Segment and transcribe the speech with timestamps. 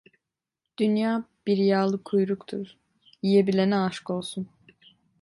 [0.79, 2.75] Dünya bir yağlı kuyruktur;
[3.23, 4.47] yiyebilene aşk olsun.